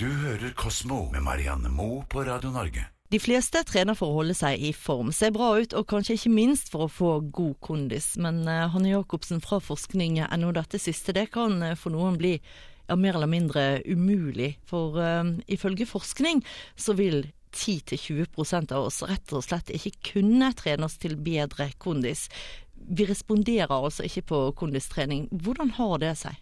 [0.00, 2.86] Du hører Kosmo med Marianne Moe på Radio Norge.
[3.12, 6.32] De fleste trener for å holde seg i form, se bra ut og kanskje ikke
[6.32, 8.14] minst for å få god kondis.
[8.16, 12.96] Men uh, Hanne Jacobsen fra forskning.no, dette siste det kan uh, for noen bli ja,
[12.96, 14.54] mer eller mindre umulig.
[14.64, 16.40] For uh, ifølge forskning
[16.80, 22.30] så vil 10-20 av oss rett og slett ikke kunne trene oss til bedre kondis.
[22.72, 25.28] Vi responderer altså ikke på kondistrening.
[25.28, 26.40] Hvordan har det seg?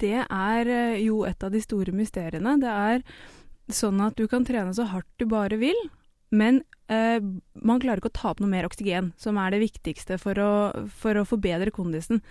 [0.00, 0.70] Det er
[1.02, 2.56] jo et av de store mysteriene.
[2.62, 3.02] Det er
[3.72, 5.78] sånn at du kan trene så hardt du bare vil,
[6.32, 7.20] men eh,
[7.60, 10.52] man klarer ikke å ta opp noe mer oksygen, som er det viktigste for å,
[11.02, 12.22] for å forbedre kondisen.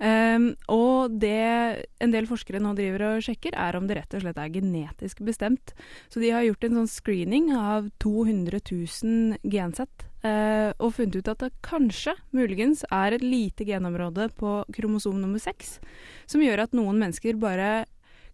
[0.00, 4.24] Um, og det en del forskere nå driver og sjekker, er om det rett og
[4.24, 5.74] slett er genetisk bestemt.
[6.12, 10.08] Så de har gjort en sånn screening av 200 000 gensett.
[10.22, 15.42] Eh, og funnet ut at det kanskje, muligens, er et lite genområde på kromosom nummer
[15.42, 15.80] seks
[16.30, 17.88] som gjør at noen mennesker bare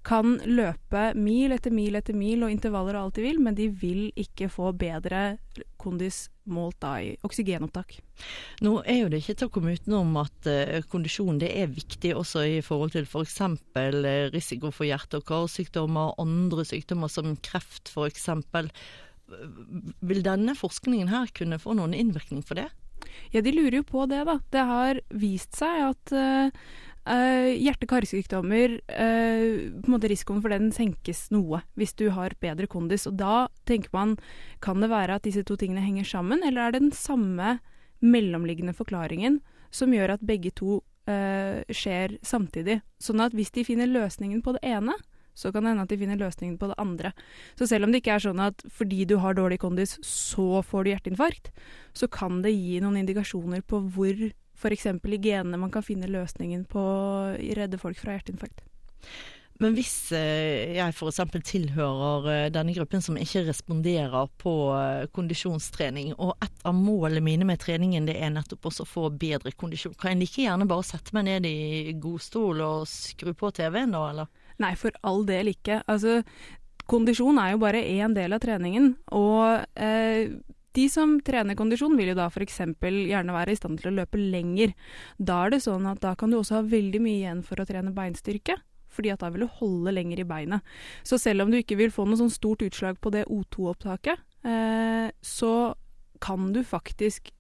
[0.07, 3.69] kan løpe mil etter mil etter mil og intervaller og alt de vil, men de
[3.69, 5.39] vil ikke få bedre
[5.81, 7.99] kondis målt da i oksygenopptak.
[8.65, 12.15] Nå er jo det ikke til å komme utenom at uh, kondisjon det er viktig
[12.17, 13.37] også i forhold til f.eks.
[13.75, 18.29] For uh, risiko for hjerte- og karsykdommer, andre sykdommer som kreft f.eks.
[20.09, 22.71] Vil denne forskningen her kunne få noen innvirkning for det?
[23.33, 24.39] Ja, de lurer jo på det, da.
[24.53, 26.69] Det har vist seg at uh,
[27.09, 33.07] Uh, Hjerte-karsykdommer, uh, risikoen for den senkes noe hvis du har bedre kondis.
[33.09, 34.17] Og da tenker man
[34.61, 37.59] kan det være at disse to tingene henger sammen, eller er det den samme
[38.05, 42.83] mellomliggende forklaringen som gjør at begge to uh, skjer samtidig?
[43.01, 44.99] Sånn at hvis de finner løsningen på det ene,
[45.39, 47.13] så kan det hende at de finner løsningen på det andre.
[47.57, 50.85] Så selv om det ikke er sånn at fordi du har dårlig kondis, så får
[50.85, 51.53] du hjerteinfarkt,
[51.95, 54.87] så kan det gi noen indikasjoner på hvor f.eks.
[54.91, 58.65] i genene man kan finne løsningen på å redde folk fra hjerteinfarkt.
[59.59, 61.19] Men hvis eh, jeg f.eks.
[61.49, 67.49] tilhører eh, denne gruppen som ikke responderer på eh, kondisjonstrening, og et av målene mine
[67.49, 70.87] med treningen det er nettopp også å få bedre kondisjon, kan jeg like gjerne bare
[70.87, 74.31] sette meg ned i godstol og skru på TV-en da, eller?
[74.63, 75.81] Nei, for all del ikke.
[75.91, 76.21] Altså,
[76.91, 80.39] kondisjon er jo bare én del av treningen, og eh,
[80.77, 82.61] de som trener kondisjon, vil jo da f.eks.
[82.83, 84.75] gjerne være i stand til å løpe lenger.
[85.17, 87.67] Da er det sånn at da kan du også ha veldig mye igjen for å
[87.69, 88.59] trene beinstyrke.
[88.93, 90.77] Fordi at da vil du holde lenger i beinet.
[91.07, 95.11] Så selv om du ikke vil få noe sånn stort utslag på det O2-opptaket, eh,
[95.23, 95.55] så
[96.25, 97.31] kan du faktisk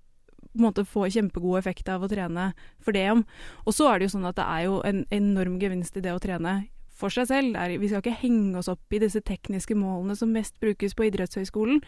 [0.48, 2.52] på en måte få kjempegod effekt av å trene
[2.82, 3.24] for det om.
[3.66, 6.14] Og så er det jo sånn at det er jo en enorm gevinst i det
[6.14, 6.60] å trene
[6.98, 7.58] for seg selv.
[7.58, 11.06] Er, vi skal ikke henge oss opp i disse tekniske målene som mest brukes på
[11.08, 11.82] idrettshøyskolen.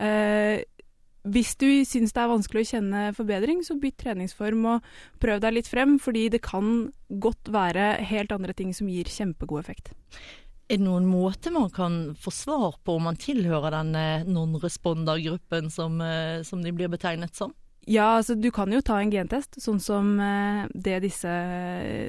[0.00, 0.62] Eh,
[1.32, 4.88] hvis du syns det er vanskelig å kjenne forbedring, så bytt treningsform og
[5.22, 6.88] prøv deg litt frem, fordi det kan
[7.22, 9.92] godt være helt andre ting som gir kjempegod effekt.
[10.66, 16.00] Er det noen måte man kan få svar på om man tilhører denne non-responder-gruppen som,
[16.02, 17.54] eh, som de blir betegnet som?
[17.86, 21.30] Ja, altså du kan jo ta en gentest, sånn som eh, det disse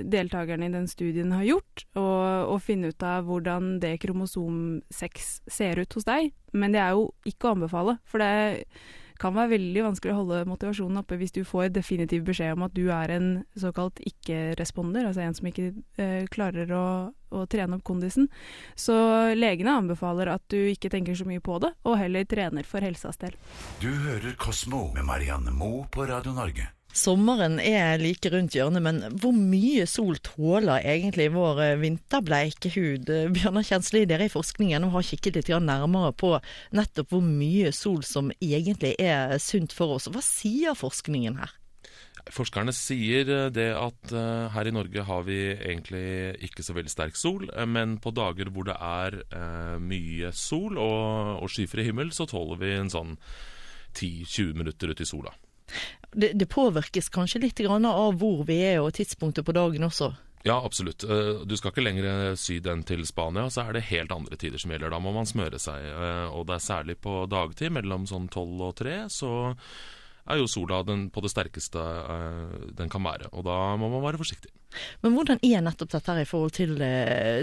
[0.10, 5.28] deltakerne i den studien har gjort, og, og, finne ut av hvordan det kromosom 6
[5.46, 6.32] ser ut hos deg.
[6.58, 8.66] Men det er jo ikke å anbefale, for det
[9.22, 12.76] kan være veldig vanskelig å holde motivasjonen oppe hvis du får definitiv beskjed om at
[12.78, 16.86] du er en såkalt ikke-responder, altså en som ikke eh, klarer å,
[17.34, 18.30] å, trene opp kondisen.
[18.76, 18.96] Så
[19.38, 23.20] legene anbefaler at du ikke tenker så mye på det, og heller trener for helsas
[23.22, 23.36] del.
[23.84, 26.77] Du hører Kosmo med Marianne Moe på Radio Norge.
[26.98, 33.12] Sommeren er like rundt hjørnet, men hvor mye sol tåler egentlig vår eh, vinterbleike hud?
[33.14, 36.34] Eh, Bjørnar Kjensli, dere i forskningen har kikket litt nærmere på
[36.78, 40.10] nettopp hvor mye sol som egentlig er sunt for oss.
[40.10, 41.54] Hva sier forskningen her?
[42.34, 44.18] Forskerne sier eh, det at
[44.58, 46.08] her i Norge har vi egentlig
[46.50, 49.22] ikke så veldig sterk sol, men på dager hvor det er
[49.78, 53.20] mye sol og, og skyfri himmel, så tåler vi en sånn
[53.94, 55.38] 10-20 minutter ute i sola.
[56.12, 60.14] Det, det, påvirkes kanskje litt av hvor vi er og tidspunktet på dagen også?
[60.48, 61.04] Ja, absolutt.
[61.04, 64.62] Eh, du skal ikke lenger syd enn til Spania, så er det helt andre tider
[64.62, 64.94] som gjelder.
[64.94, 65.84] Da må man smøre seg.
[65.92, 69.32] Eh, og det er særlig på dagtid, mellom sånn tolv og tre, så
[70.28, 73.32] er jo sola den på det sterkeste eh, den kan være.
[73.34, 74.54] Og da må man være forsiktig.
[75.04, 76.80] Men hvordan er nettopp dette her i forhold til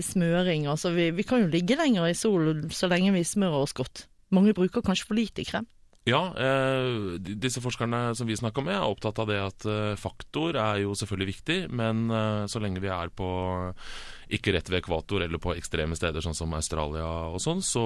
[0.05, 0.69] smøring?
[0.71, 4.07] Altså, vi, vi kan jo ligge lenger i solen så lenge vi smører oss godt.
[4.35, 5.69] Mange bruker kanskje for lite krem?
[6.05, 10.59] Ja, eh, disse forskerne som vi snakker med, er opptatt av det at eh, faktor
[10.61, 13.29] er jo selvfølgelig viktig, men eh, så lenge vi er på
[14.37, 17.85] ikke rett ved ekvator eller på ekstreme steder sånn som Australia og sånn, så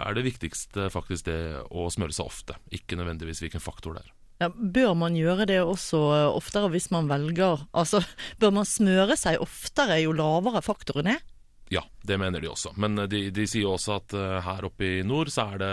[0.00, 1.40] er det viktigste faktisk det
[1.70, 4.12] å smøre seg ofte, ikke nødvendigvis hvilken faktor det er.
[4.40, 6.00] Ja, bør man gjøre det også
[6.32, 8.00] oftere hvis man velger Altså,
[8.40, 11.22] bør man smøre seg oftere jo lavere faktoren er?
[11.70, 12.72] Ja, det mener de også.
[12.82, 15.70] Men eh, de, de sier også at uh, her oppe i nord så er det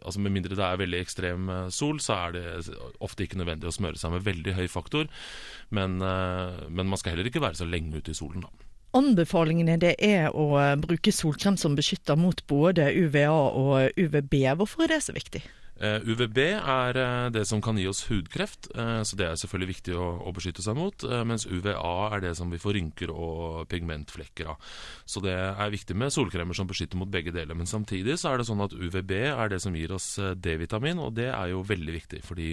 [0.00, 2.44] Altså Med mindre det er veldig ekstrem sol, så er det
[3.04, 5.06] ofte ikke nødvendig å smøre seg med veldig høy faktor.
[5.68, 8.66] Men, men man skal heller ikke være så lenge ute i solen, da.
[8.96, 10.48] Anbefalingene det er å
[10.82, 14.40] bruke solkrem som beskytter mot både UVA og UVB.
[14.58, 15.44] Hvorfor er det så viktig?
[15.80, 19.68] Eh, UVB er eh, det som kan gi oss hudkreft, eh, så det er selvfølgelig
[19.70, 21.04] viktig å, beskytte seg mot.
[21.26, 21.74] Mens UVA
[22.14, 24.68] er det som vi får rynker og pigmentflekker av.
[25.08, 27.56] Så det er viktig med solkremer som beskytter mot begge deler.
[27.58, 31.16] Men samtidig så er det sånn at UVB er det som gir oss D-vitamin, og
[31.18, 32.22] det er jo veldig viktig.
[32.28, 32.50] Fordi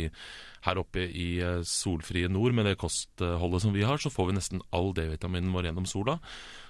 [0.65, 1.29] her oppe i
[1.67, 5.69] solfrie nord, med det kostholdet som vi har, så får vi nesten all D-vitaminen vår
[5.69, 6.17] gjennom sola.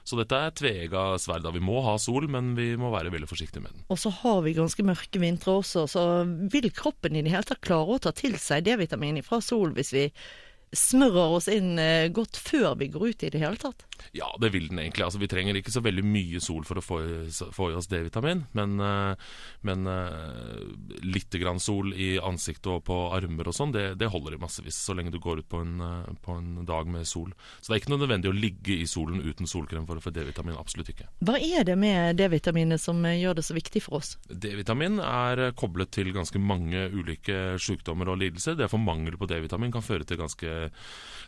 [0.08, 1.50] Så dette er tveegga sverd.
[1.52, 3.84] Vi må ha sol, men vi må være veldig forsiktige med den.
[3.92, 6.04] Og så har vi ganske mørke vintre også, så
[6.54, 9.92] vil kroppen i det hele tatt klare å ta til seg D-vitamin fra sol hvis
[9.96, 10.06] vi
[10.76, 13.86] smører oss inn eh, godt før vi går ut i det hele tatt?
[14.16, 15.06] Ja, det vil den egentlig.
[15.06, 17.00] Altså, vi trenger ikke så veldig mye sol for å få,
[17.56, 19.32] få i oss D-vitamin, men, eh,
[19.68, 24.36] men eh, litt grann sol i ansiktet og på armer og sånn, det, det, holder
[24.36, 25.80] i massevis så lenge du går ut på en,
[26.24, 27.32] på en, dag med sol.
[27.62, 30.12] Så det er ikke noe nødvendig å ligge i solen uten solkrem for å få
[30.16, 30.58] D-vitamin.
[30.60, 31.08] Absolutt ikke.
[31.24, 34.16] Hva er det med D-vitaminet som gjør det så viktig for oss?
[34.28, 38.58] D-vitamin er koblet til ganske mange ulike sykdommer og lidelser.
[38.58, 40.57] Det å få mangel på D-vitamin kan føre til ganske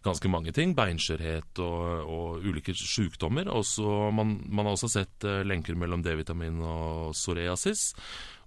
[0.06, 0.74] ganske mange ting.
[0.78, 3.50] Beinskjørhet og, og, ulike sykdommer.
[3.52, 7.90] Også, man, man, har også sett uh, lenker mellom D-vitamin og psoriasis.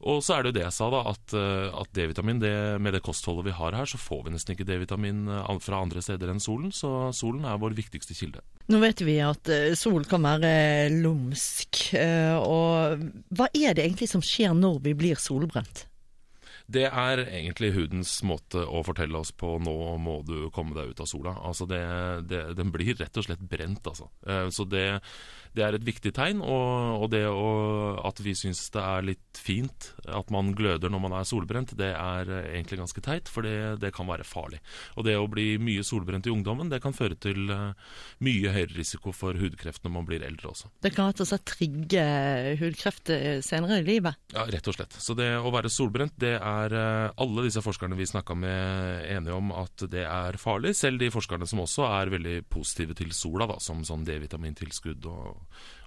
[0.03, 2.43] Og så er det jo det jeg sa, da, at, uh, at D-vitamin,
[2.83, 5.29] med det kostholdet vi har her, så får vi nesten ikke D-vitamin
[5.63, 6.73] fra andre steder enn solen.
[6.75, 8.43] Så solen er vår viktigste kilde.
[8.73, 11.85] Nå vet vi at sol kan være lumsk.
[11.93, 15.87] Og hva er det egentlig som skjer når vi blir solbrent?
[16.67, 21.03] Det er egentlig hudens måte å fortelle oss på nå må du komme deg ut
[21.03, 21.37] av sola.
[21.43, 21.83] Altså det,
[22.31, 24.11] det, den blir rett og slett brent, altså.
[24.27, 24.87] Eh, så det
[25.57, 26.41] det er et viktig tegn.
[26.41, 27.49] Og, og det å,
[28.09, 31.93] at vi syns det er litt fint at man gløder når man er solbrent, det
[31.93, 34.63] er egentlig ganske teit, for det, det, kan være farlig.
[34.97, 37.73] Og det å bli mye solbrent i ungdommen, det kan føre til uh,
[38.25, 40.71] mye høyere risiko for hudkreft når man blir eldre også.
[40.85, 42.05] Det kan rett og slett trigge
[42.61, 43.13] hudkreft
[43.45, 44.19] senere i livet?
[44.33, 44.97] Ja, rett og slett.
[45.03, 49.53] Så det å være solbrent, det er alle disse forskerne vi snakka med enige om
[49.57, 50.75] at det er farlig.
[50.79, 55.42] Selv de forskerne som også er veldig positive til sola, da, som sånn D-vitamintilskudd og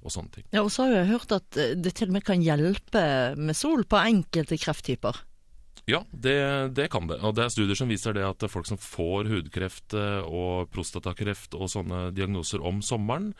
[0.05, 0.47] og sånne ting.
[0.53, 3.05] Ja, og så har jeg hørt at eh, det til og med kan hjelpe
[3.37, 5.23] med sol på enkelte krefttyper.
[5.85, 7.19] Ja, det, det, kan det.
[7.21, 11.53] Og det er studier som viser det at folk som får hudkreft eh, og prostatakreft
[11.53, 13.35] og sånne diagnoser om sommeren,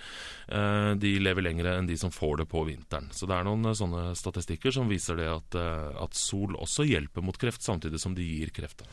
[0.45, 3.09] eh, de lever lengre enn de som får det på vinteren.
[3.09, 7.37] Så det er noen sånne statistikker som viser det at, at sol også hjelper mot
[7.41, 8.85] kreft, samtidig som de gir kreft.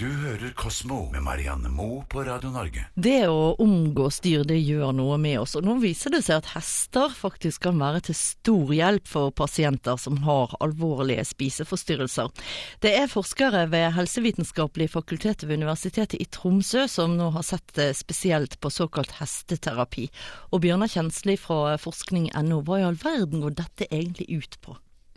[0.00, 2.88] Du hører Kosmo med Marianne Moe på Radio Norge.
[2.98, 5.54] Det å omgås dyr, det gjør noe med oss.
[5.54, 10.00] Og nå viser det seg at hester faktisk kan være til stor hjelp for pasienter
[10.00, 12.34] som har alvorlige spiseforstyrrelser.
[12.82, 18.58] Det er forskere ved Helsevitenskapelig fakultet ved Universitetet i Tromsø som nå har sett spesielt
[18.62, 20.08] på såkalt hesteterapi.
[20.52, 24.76] Og Bjørnar Kjensli fra forskning.no, hva i all verden går dette egentlig ut på?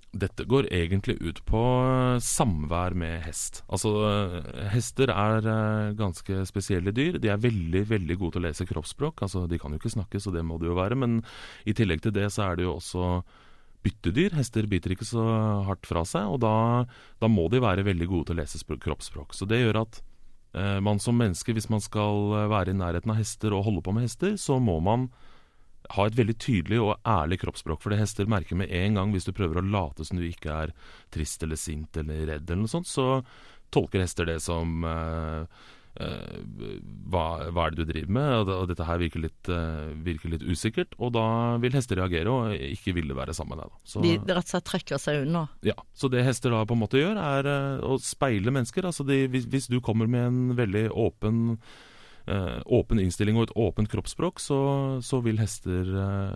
[0.09, 1.59] Dette går egentlig ut på
[2.25, 3.61] samvær med hest.
[3.69, 3.91] Altså,
[4.73, 7.19] hester er eh, ganske spesielle dyr.
[7.21, 9.21] De er veldig veldig gode til å lese kroppsspråk.
[9.27, 10.97] Altså, de kan jo ikke snakke, så det må det jo være.
[10.97, 11.19] Men
[11.69, 13.19] i tillegg til det så er det jo også
[13.85, 14.35] byttedyr.
[14.37, 15.23] Hester biter ikke så
[15.67, 16.85] hardt fra seg, og da,
[17.21, 19.35] da må de være veldig gode til å lese kroppsspråk.
[19.35, 20.01] Så det gjør at
[20.57, 23.95] eh, man som menneske, hvis man skal være i nærheten av hester og holde på
[23.95, 25.09] med hester, så må man
[25.95, 27.81] ha et veldig tydelig og ærlig kroppsspråk.
[27.81, 30.53] For det hester merker med en gang hvis du prøver å late som du ikke
[30.65, 30.75] er
[31.13, 33.21] trist eller sint eller redd, eller noe sånt, så
[33.73, 35.45] tolker hester det som Uh,
[35.99, 38.51] hva, hva, er det du driver med?
[38.53, 40.95] Og, dette her virker litt, uh, virker litt, usikkert.
[41.01, 41.25] Og da
[41.59, 43.75] vil hester reagere og ikke ville være sammen med deg.
[43.83, 45.45] Så, de rett og slett trekker seg unna?
[45.65, 45.75] Ja.
[45.97, 48.87] Så det hester da på en måte gjør, er uh, å speile mennesker.
[48.87, 51.59] Altså de, hvis, hvis, du kommer med en veldig åpen
[52.29, 54.57] åpen innstilling og et åpent kroppsspråk, så,
[55.01, 55.87] så vil hester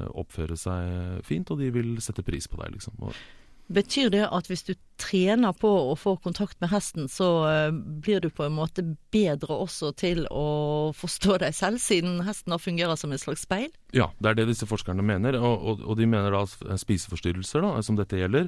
[0.10, 2.96] oppføre seg fint, og de vil sette pris på deg, liksom.
[3.06, 3.20] Og,
[3.74, 8.22] Betyr det at hvis du trener på å få kontakt med hesten, så uh, blir
[8.22, 13.00] du på en måte bedre også til å forstå deg selv, siden hesten da fungerer
[13.00, 13.72] som et slags speil?
[13.94, 15.38] Ja, det er det disse forskerne mener.
[15.38, 16.42] Og, og, og de mener da
[16.82, 18.48] spiseforstyrrelser, da, som dette gjelder,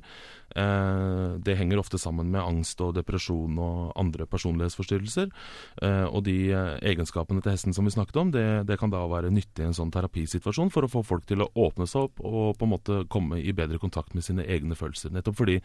[0.58, 5.30] eh, det henger ofte sammen med angst og depresjon og andre personlighetsforstyrrelser.
[5.86, 9.04] Eh, og de eh, egenskapene til hesten som vi snakket om, det, det, kan da
[9.10, 12.26] være nyttig i en sånn terapisituasjon for å få folk til å åpne seg opp
[12.26, 15.14] og på en måte komme i bedre kontakt med sine egne følelser.
[15.16, 15.60] Nettopp fordi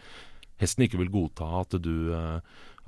[0.60, 2.40] hesten ikke vil godta at du, eh,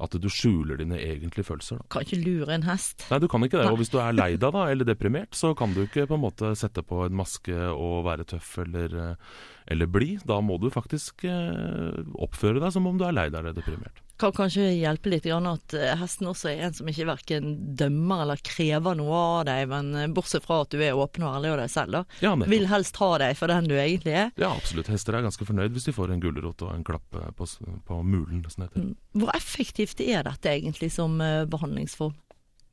[0.02, 1.80] at du skjuler dine egentlige følelser.
[1.80, 1.88] Da.
[1.94, 3.06] Kan ikke lure en hest.
[3.10, 3.70] Nei, du kan ikke det.
[3.70, 6.24] Og hvis du er lei deg da, eller deprimert, så kan du ikke på en
[6.26, 9.42] måte sette på en maske og være tøff eller, eh,
[9.72, 10.26] eller blid.
[10.28, 14.02] Da må du faktisk eh, oppføre deg som om du er lei deg eller deprimert.
[14.22, 18.22] Kan kanskje hjelpe litt grann at eh, hesten også er en som ikke verken dømmer
[18.22, 21.58] eller krever noe av deg, men bortsett fra at du er åpen og ærlig av
[21.62, 22.20] deg selv, da.
[22.22, 22.34] Ja.
[22.38, 24.30] Vil helst ha deg for den du egentlig er.
[24.38, 24.90] Ja, absolutt.
[24.92, 27.48] Hester er ganske fornøyd hvis de får en gulrot og en klapp på,
[27.88, 28.92] på mulen, som det heter.
[29.18, 32.14] Hvor effektivt er dette egentlig som eh, behandlingsform?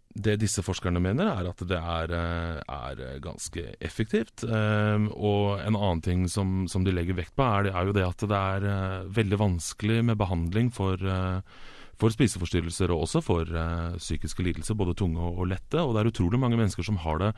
[0.10, 4.44] Det disse forskerne mener, er at det er, eh, er ganske effektivt.
[4.44, 8.06] Eh, Og en annen ting som, som de legger vekt på, er, er jo det
[8.08, 10.98] at det er eh, veldig vanskelig med behandling for,
[12.00, 13.46] for spiseforstyrrelser og også for
[13.98, 15.78] psykiske lidelser, både tunge og, lette.
[15.78, 17.34] Og det er utrolig mange mennesker som har det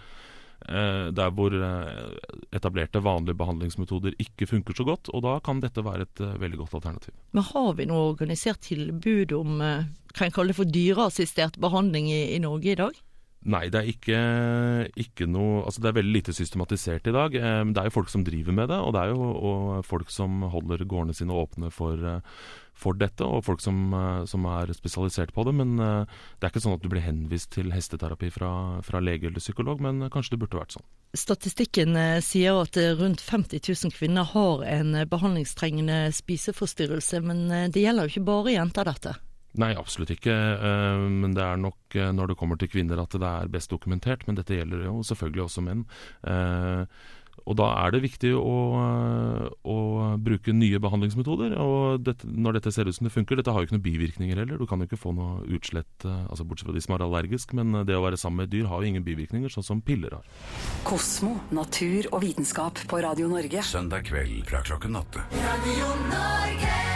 [1.11, 2.11] der hvor eh,
[2.53, 5.09] etablerte, vanlige behandlingsmetoder ikke funker så godt.
[5.15, 7.15] Og da kan dette være et eh, veldig godt alternativ.
[7.35, 12.11] Men har vi noe organisert tilbud om eh, kan jeg kalle det for dyreassistert behandling
[12.11, 12.99] i, i Norge i dag?
[13.41, 14.17] Nei, det er ikke,
[15.01, 17.33] ikke noe Altså det er veldig lite systematisert i dag.
[17.33, 20.11] Eh, Det er jo folk som driver med det, og det er jo og folk
[20.13, 22.19] som holder gårdene sine åpne for, eh,
[22.73, 25.53] for dette, og folk som, eh, som er spesialisert på det.
[25.55, 29.39] Men det er ikke sånn at du blir henvist til hesteterapi fra, fra lege eller
[29.41, 30.85] psykolog, men kanskje det burde vært sånn.
[31.17, 38.05] Statistikken sier at rundt 50 000 kvinner har en eh, behandlingstrengende spiseforstyrrelse, men det gjelder
[38.05, 39.17] jo ikke bare jenter dette.
[39.59, 40.31] Nei, absolutt ikke.
[40.31, 43.69] eh, Men det er nok eh, når det kommer til kvinner at det er best
[43.73, 44.23] dokumentert.
[44.27, 45.85] Men dette gjelder jo selvfølgelig også menn.
[46.23, 46.85] Eh,
[47.47, 48.55] Og da er det viktig å,
[49.65, 49.75] å
[50.21, 51.55] bruke nye behandlingsmetoder.
[51.57, 54.37] Og dette, når dette ser ut som det funker Dette har jo ikke noen bivirkninger
[54.37, 54.59] heller.
[54.61, 57.55] Du kan jo ikke få noe utslett, altså bortsett fra de som er allergisk.
[57.57, 60.19] Men det å være sammen med et dyr har jo ingen bivirkninger, sånn som piller
[60.19, 60.29] har.
[60.85, 63.63] Kosmo, natur og vitenskap på Radio Norge.
[63.65, 65.25] Søndag kveld fra klokken åtte.
[65.41, 66.90] Radio Norge.